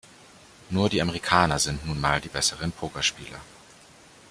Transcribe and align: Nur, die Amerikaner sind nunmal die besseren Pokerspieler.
Nur, 0.71 0.89
die 0.89 0.99
Amerikaner 0.99 1.59
sind 1.59 1.85
nunmal 1.85 2.21
die 2.21 2.27
besseren 2.27 2.71
Pokerspieler. 2.71 3.39